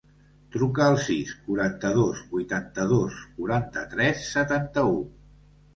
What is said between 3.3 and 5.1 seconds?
quaranta-tres, setanta-u.